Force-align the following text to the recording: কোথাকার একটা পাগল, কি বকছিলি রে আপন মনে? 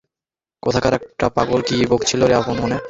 কোথাকার 0.63 0.93
একটা 0.99 1.25
পাগল, 1.37 1.59
কি 1.67 1.75
বকছিলি 1.91 2.25
রে 2.25 2.35
আপন 2.39 2.55
মনে? 2.61 2.77